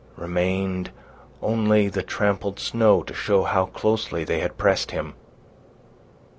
Remained 0.15 0.89
only 1.43 1.87
the 1.87 2.01
trampled 2.01 2.59
snow 2.59 3.03
to 3.03 3.13
show 3.13 3.43
how 3.43 3.67
closely 3.67 4.23
they 4.23 4.39
had 4.39 4.57
pressed 4.57 4.89
him. 4.89 5.13